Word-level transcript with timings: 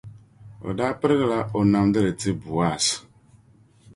o 0.67 0.69
daa 0.77 0.97
pirigi 0.99 1.25
la 1.31 1.39
o 1.57 1.59
namdili 1.71 2.11
ti 2.21 2.29
Bɔaz. 2.43 2.85